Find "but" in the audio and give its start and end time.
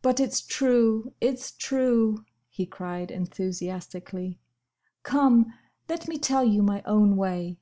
0.00-0.18